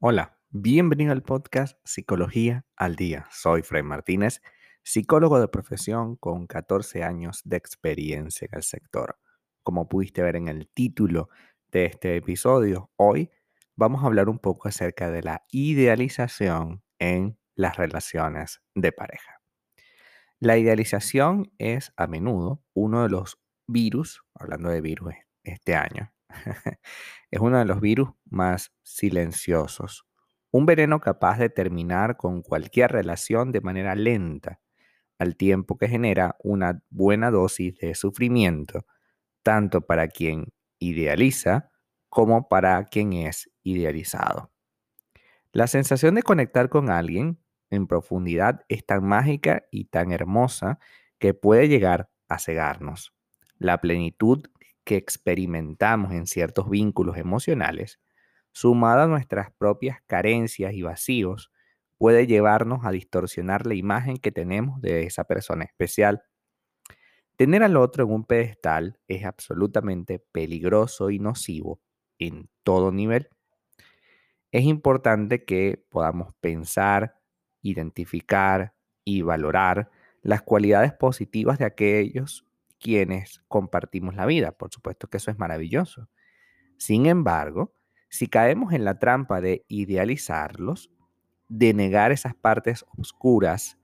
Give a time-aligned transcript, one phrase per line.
[0.00, 3.26] Hola, bienvenido al podcast Psicología al Día.
[3.32, 4.40] Soy Fred Martínez,
[4.84, 9.18] psicólogo de profesión con 14 años de experiencia en el sector.
[9.64, 11.30] Como pudiste ver en el título
[11.72, 13.32] de este episodio, hoy
[13.74, 19.42] vamos a hablar un poco acerca de la idealización en las relaciones de pareja.
[20.38, 26.12] La idealización es a menudo uno de los virus, hablando de virus este año,
[27.30, 30.06] es uno de los virus más silenciosos.
[30.50, 34.60] Un veneno capaz de terminar con cualquier relación de manera lenta,
[35.18, 38.86] al tiempo que genera una buena dosis de sufrimiento,
[39.42, 41.70] tanto para quien idealiza
[42.08, 44.50] como para quien es idealizado.
[45.52, 47.38] La sensación de conectar con alguien
[47.70, 50.78] en profundidad es tan mágica y tan hermosa
[51.18, 53.12] que puede llegar a cegarnos.
[53.58, 54.46] La plenitud
[54.88, 58.00] que experimentamos en ciertos vínculos emocionales,
[58.52, 61.52] sumada a nuestras propias carencias y vacíos,
[61.98, 66.22] puede llevarnos a distorsionar la imagen que tenemos de esa persona especial.
[67.36, 71.82] Tener al otro en un pedestal es absolutamente peligroso y nocivo
[72.18, 73.28] en todo nivel.
[74.52, 77.20] Es importante que podamos pensar,
[77.60, 78.72] identificar
[79.04, 79.90] y valorar
[80.22, 82.47] las cualidades positivas de aquellos
[82.80, 84.52] quienes compartimos la vida.
[84.52, 86.08] Por supuesto que eso es maravilloso.
[86.78, 87.74] Sin embargo,
[88.10, 90.90] si caemos en la trampa de idealizarlos,
[91.48, 93.78] de negar esas partes oscuras,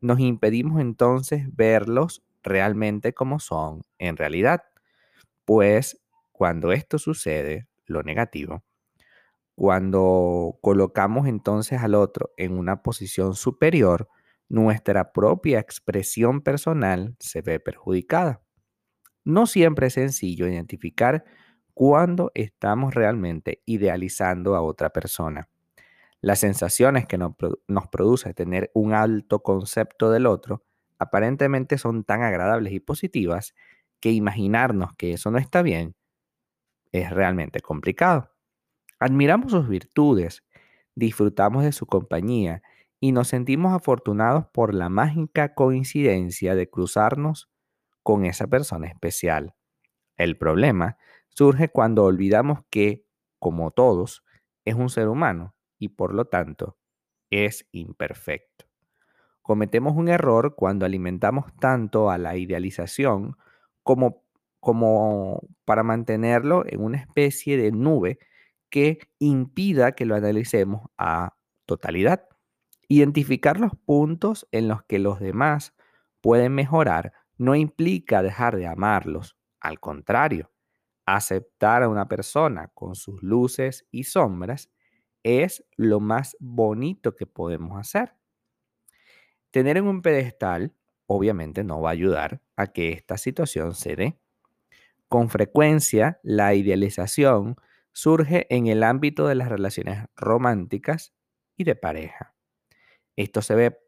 [0.00, 4.64] nos impedimos entonces verlos realmente como son en realidad.
[5.44, 6.00] Pues
[6.32, 8.64] cuando esto sucede, lo negativo,
[9.54, 14.08] cuando colocamos entonces al otro en una posición superior,
[14.52, 18.42] nuestra propia expresión personal se ve perjudicada.
[19.24, 21.24] No siempre es sencillo identificar
[21.72, 25.48] cuando estamos realmente idealizando a otra persona.
[26.20, 27.32] Las sensaciones que nos,
[27.90, 30.62] produce tener un alto concepto del otro
[30.98, 33.54] aparentemente son tan agradables y positivas
[34.00, 35.96] que imaginarnos que eso no está bien
[36.92, 38.30] es realmente complicado.
[38.98, 40.44] Admiramos sus virtudes,
[40.94, 42.62] disfrutamos de su compañía
[43.02, 47.50] y nos sentimos afortunados por la mágica coincidencia de cruzarnos
[48.04, 49.56] con esa persona especial.
[50.16, 50.98] El problema
[51.30, 53.04] surge cuando olvidamos que,
[53.40, 54.24] como todos,
[54.64, 56.78] es un ser humano y por lo tanto
[57.30, 58.66] es imperfecto.
[59.42, 63.36] Cometemos un error cuando alimentamos tanto a la idealización
[63.82, 64.24] como,
[64.60, 68.18] como para mantenerlo en una especie de nube
[68.70, 71.36] que impida que lo analicemos a
[71.66, 72.28] totalidad.
[72.94, 75.74] Identificar los puntos en los que los demás
[76.20, 79.38] pueden mejorar no implica dejar de amarlos.
[79.60, 80.52] Al contrario,
[81.06, 84.70] aceptar a una persona con sus luces y sombras
[85.22, 88.14] es lo más bonito que podemos hacer.
[89.50, 90.74] Tener en un pedestal
[91.06, 94.18] obviamente no va a ayudar a que esta situación se dé.
[95.08, 97.56] Con frecuencia, la idealización
[97.92, 101.14] surge en el ámbito de las relaciones románticas
[101.56, 102.34] y de pareja.
[103.16, 103.78] Esto se ve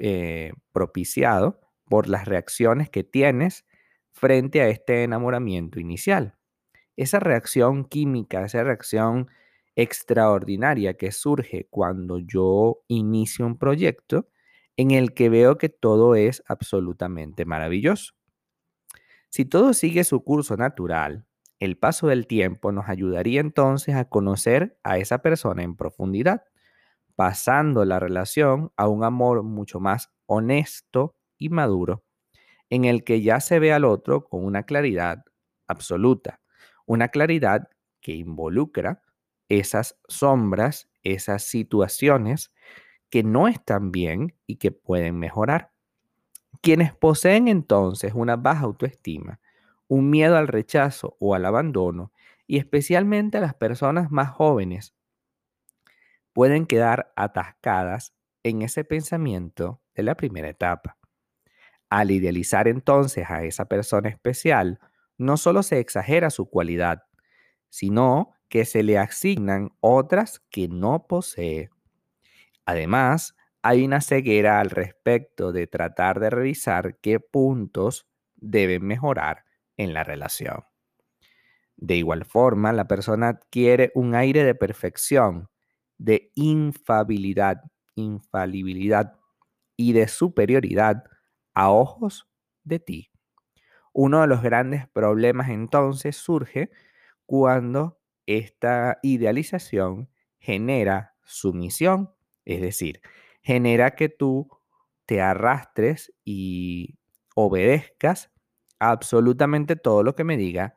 [0.00, 3.64] eh, propiciado por las reacciones que tienes
[4.12, 6.36] frente a este enamoramiento inicial.
[6.96, 9.28] Esa reacción química, esa reacción
[9.76, 14.28] extraordinaria que surge cuando yo inicio un proyecto
[14.76, 18.14] en el que veo que todo es absolutamente maravilloso.
[19.30, 21.26] Si todo sigue su curso natural,
[21.58, 26.44] el paso del tiempo nos ayudaría entonces a conocer a esa persona en profundidad
[27.16, 32.04] pasando la relación a un amor mucho más honesto y maduro,
[32.70, 35.24] en el que ya se ve al otro con una claridad
[35.66, 36.40] absoluta,
[36.86, 37.68] una claridad
[38.00, 39.02] que involucra
[39.48, 42.52] esas sombras, esas situaciones
[43.10, 45.72] que no están bien y que pueden mejorar.
[46.62, 49.40] Quienes poseen entonces una baja autoestima,
[49.88, 52.12] un miedo al rechazo o al abandono,
[52.46, 54.94] y especialmente a las personas más jóvenes
[56.34, 60.98] pueden quedar atascadas en ese pensamiento de la primera etapa.
[61.88, 64.80] Al idealizar entonces a esa persona especial,
[65.16, 67.04] no solo se exagera su cualidad,
[67.70, 71.70] sino que se le asignan otras que no posee.
[72.66, 78.06] Además, hay una ceguera al respecto de tratar de revisar qué puntos
[78.36, 79.44] deben mejorar
[79.76, 80.64] en la relación.
[81.76, 85.48] De igual forma, la persona adquiere un aire de perfección
[86.04, 87.62] de infabilidad,
[87.94, 89.14] infalibilidad
[89.76, 91.04] y de superioridad
[91.54, 92.28] a ojos
[92.62, 93.10] de ti.
[93.92, 96.70] Uno de los grandes problemas entonces surge
[97.26, 102.12] cuando esta idealización genera sumisión,
[102.44, 103.00] es decir,
[103.42, 104.48] genera que tú
[105.06, 106.98] te arrastres y
[107.34, 108.30] obedezcas
[108.78, 110.74] absolutamente todo lo que me diga,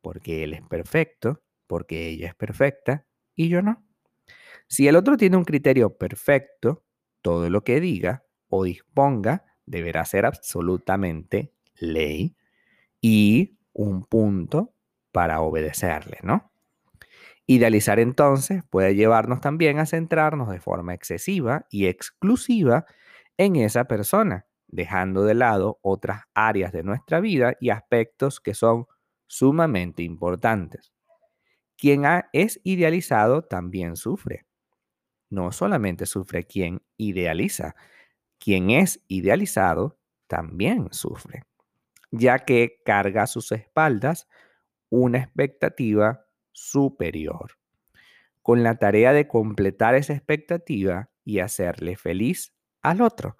[0.00, 3.89] porque él es perfecto, porque ella es perfecta y yo no.
[4.70, 6.84] Si el otro tiene un criterio perfecto,
[7.22, 12.36] todo lo que diga o disponga deberá ser absolutamente ley
[13.00, 14.74] y un punto
[15.12, 16.52] para obedecerle, ¿no?
[17.46, 22.86] Idealizar entonces puede llevarnos también a centrarnos de forma excesiva y exclusiva
[23.38, 28.86] en esa persona, dejando de lado otras áreas de nuestra vida y aspectos que son
[29.26, 30.92] sumamente importantes.
[31.76, 34.46] Quien es idealizado también sufre.
[35.30, 37.74] No solamente sufre quien idealiza,
[38.38, 41.44] quien es idealizado también sufre,
[42.10, 44.28] ya que carga a sus espaldas
[44.90, 47.52] una expectativa superior,
[48.42, 53.36] con la tarea de completar esa expectativa y hacerle feliz al otro.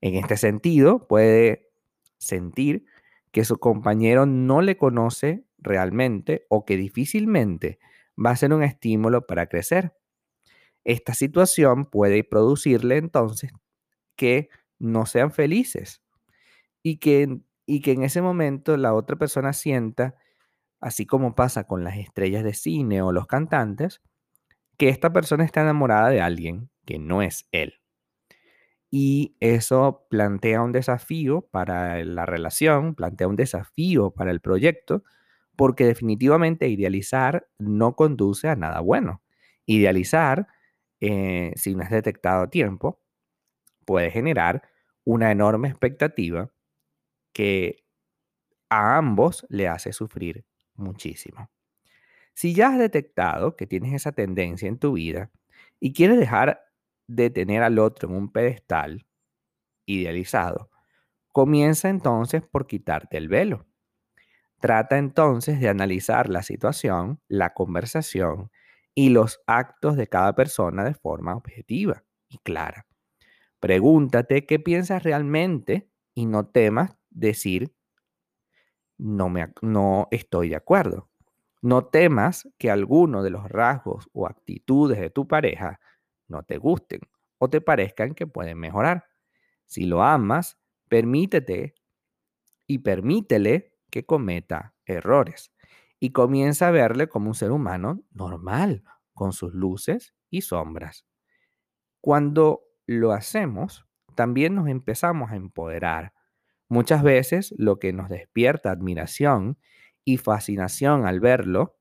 [0.00, 1.70] En este sentido, puede
[2.18, 2.86] sentir
[3.32, 7.78] que su compañero no le conoce realmente o que difícilmente
[8.16, 9.94] va a ser un estímulo para crecer.
[10.84, 13.52] Esta situación puede producirle entonces
[14.16, 16.02] que no sean felices
[16.82, 20.16] y que, y que en ese momento la otra persona sienta,
[20.80, 24.02] así como pasa con las estrellas de cine o los cantantes,
[24.78, 27.74] que esta persona está enamorada de alguien que no es él.
[28.90, 35.04] Y eso plantea un desafío para la relación, plantea un desafío para el proyecto,
[35.56, 39.22] porque definitivamente idealizar no conduce a nada bueno.
[39.66, 40.48] Idealizar,
[41.00, 43.00] eh, si no es detectado a tiempo,
[43.86, 44.62] puede generar
[45.04, 46.50] una enorme expectativa
[47.32, 47.84] que
[48.70, 50.44] a ambos le hace sufrir
[50.74, 51.50] muchísimo.
[52.34, 55.30] Si ya has detectado que tienes esa tendencia en tu vida
[55.80, 56.62] y quieres dejar
[57.06, 59.06] de tener al otro en un pedestal
[59.86, 60.70] idealizado,
[61.32, 63.66] comienza entonces por quitarte el velo.
[64.60, 68.50] Trata entonces de analizar la situación, la conversación
[68.94, 72.86] y los actos de cada persona de forma objetiva y clara.
[73.60, 77.74] Pregúntate qué piensas realmente y no temas decir
[78.98, 81.08] no, me, no estoy de acuerdo.
[81.62, 85.80] No temas que alguno de los rasgos o actitudes de tu pareja
[86.28, 87.00] no te gusten
[87.38, 89.06] o te parezcan que pueden mejorar.
[89.66, 90.58] Si lo amas,
[90.88, 91.74] permítete
[92.66, 95.52] y permítele que cometa errores
[96.00, 98.82] y comienza a verle como un ser humano normal,
[99.12, 101.06] con sus luces y sombras.
[102.00, 103.86] Cuando lo hacemos,
[104.16, 106.14] también nos empezamos a empoderar.
[106.68, 109.58] Muchas veces lo que nos despierta admiración
[110.04, 111.76] y fascinación al verlo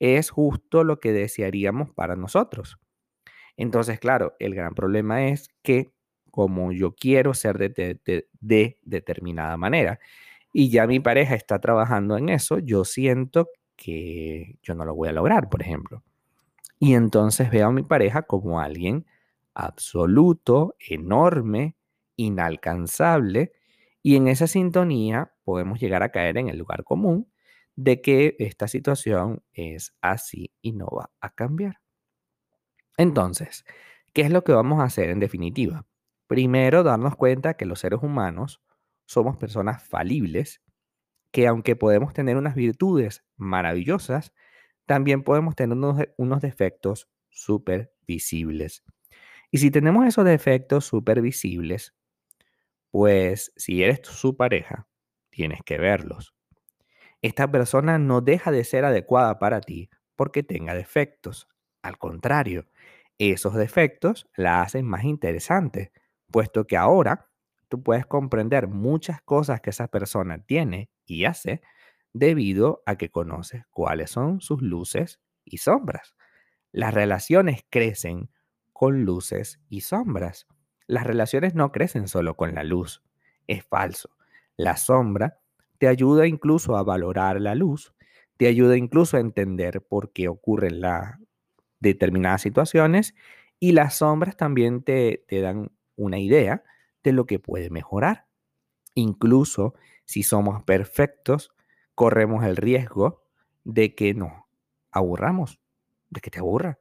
[0.00, 2.78] es justo lo que desearíamos para nosotros.
[3.56, 5.94] Entonces, claro, el gran problema es que
[6.30, 10.00] como yo quiero ser de, determinada manera
[10.56, 15.08] y ya mi pareja está trabajando en eso, yo siento que yo no lo voy
[15.08, 16.04] a lograr, por ejemplo.
[16.78, 19.04] Y entonces veo a mi pareja como alguien
[19.54, 21.76] absoluto, enorme,
[22.16, 23.52] inalcanzable,
[24.00, 27.28] y en esa sintonía podemos llegar a caer en el lugar común
[27.74, 31.80] de que esta situación es así y no va a cambiar.
[32.96, 33.64] Entonces,
[34.12, 35.84] ¿qué es lo que vamos a hacer en definitiva?
[36.28, 38.60] Primero, darnos cuenta que los seres humanos
[39.06, 40.62] somos personas falibles,
[41.30, 44.32] que aunque podemos tener unas virtudes maravillosas,
[44.86, 45.76] también podemos tener
[46.16, 48.84] unos, defectos súper visibles.
[49.50, 51.94] Y si tenemos esos defectos súper visibles,
[52.90, 54.86] pues si eres su pareja,
[55.30, 56.34] tienes que verlos.
[57.22, 61.48] Esta persona no deja de ser adecuada para ti porque tenga defectos.
[61.82, 62.68] Al contrario,
[63.18, 65.92] esos defectos la hacen más interesante,
[66.30, 67.30] puesto que ahora
[67.68, 71.62] tú puedes comprender muchas cosas que esa persona tiene y hace
[72.12, 76.14] debido a que conoces cuáles son sus luces y sombras.
[76.72, 78.30] Las relaciones crecen
[78.72, 80.46] con luces y sombras.
[80.86, 83.02] Las relaciones no crecen solo con la luz.
[83.46, 84.10] Es falso.
[84.56, 85.38] La sombra
[85.78, 87.94] te ayuda incluso a valorar la luz,
[88.36, 91.18] te ayuda incluso a entender por qué ocurren las
[91.80, 93.14] determinadas situaciones
[93.60, 96.64] y las sombras también te, te dan una idea
[97.04, 98.26] de lo que puede mejorar.
[98.94, 101.54] Incluso si somos perfectos,
[101.94, 103.22] corremos el riesgo
[103.62, 104.32] de que nos
[104.90, 105.60] aburramos,
[106.10, 106.78] de que te aburra,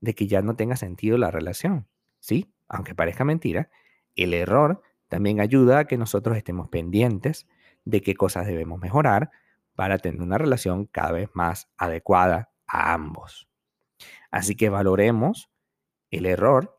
[0.00, 1.88] de que ya no tenga sentido la relación.
[2.20, 3.70] Sí, aunque parezca mentira,
[4.14, 7.48] el error también ayuda a que nosotros estemos pendientes
[7.84, 9.30] de qué cosas debemos mejorar
[9.74, 13.48] para tener una relación cada vez más adecuada a ambos.
[14.30, 15.50] Así que valoremos
[16.10, 16.78] el error,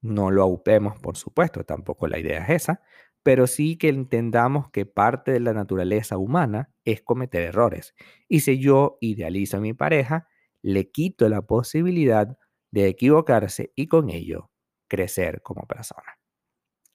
[0.00, 2.82] no lo aupemos, por supuesto, tampoco la idea es esa,
[3.22, 7.94] pero sí que entendamos que parte de la naturaleza humana es cometer errores.
[8.28, 10.28] Y si yo idealizo a mi pareja,
[10.62, 12.38] le quito la posibilidad
[12.70, 14.50] de equivocarse y con ello
[14.88, 16.18] crecer como persona.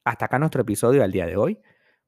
[0.05, 1.59] Hasta acá nuestro episodio al día de hoy.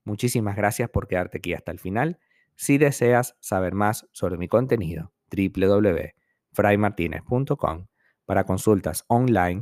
[0.03, 2.19] Muchísimas gracias por quedarte aquí hasta el final.
[2.55, 7.87] Si deseas saber más sobre mi contenido, www.fraymartinez.com.
[8.25, 9.61] Para consultas online,